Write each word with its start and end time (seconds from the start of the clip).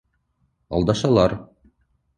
Алдашалар. 0.79 1.37